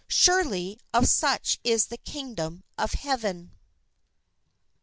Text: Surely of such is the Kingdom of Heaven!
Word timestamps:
Surely 0.07 0.79
of 0.95 1.07
such 1.07 1.59
is 1.63 1.85
the 1.85 1.97
Kingdom 1.99 2.63
of 2.75 2.93
Heaven! 2.93 3.51